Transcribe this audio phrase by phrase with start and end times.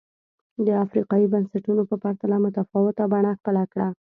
[0.65, 3.87] د افریقايي بنسټونو په پرتله متفاوته بڼه خپله کړه.